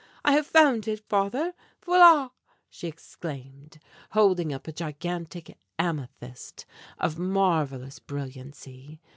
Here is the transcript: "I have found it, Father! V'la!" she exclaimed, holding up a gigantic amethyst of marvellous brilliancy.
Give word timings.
"I 0.25 0.31
have 0.31 0.47
found 0.47 0.87
it, 0.87 0.99
Father! 0.99 1.53
V'la!" 1.85 2.31
she 2.71 2.87
exclaimed, 2.87 3.77
holding 4.13 4.51
up 4.51 4.67
a 4.67 4.71
gigantic 4.73 5.55
amethyst 5.77 6.65
of 6.97 7.19
marvellous 7.19 7.99
brilliancy. 7.99 8.99